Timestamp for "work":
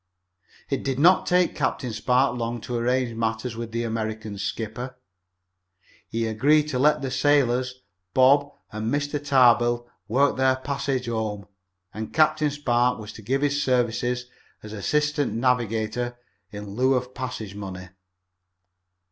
10.07-10.37